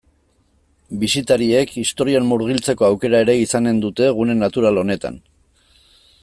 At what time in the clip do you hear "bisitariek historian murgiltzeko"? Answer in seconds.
1.01-2.87